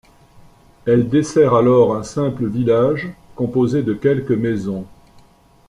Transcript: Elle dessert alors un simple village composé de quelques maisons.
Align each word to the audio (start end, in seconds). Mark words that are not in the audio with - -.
Elle 0.87 1.09
dessert 1.09 1.53
alors 1.53 1.95
un 1.95 2.01
simple 2.01 2.47
village 2.47 3.13
composé 3.35 3.83
de 3.83 3.93
quelques 3.93 4.31
maisons. 4.31 4.87